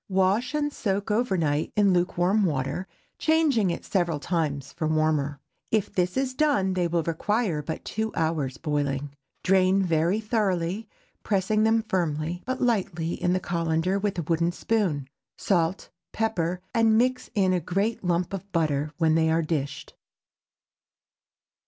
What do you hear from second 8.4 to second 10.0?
boiling. Drain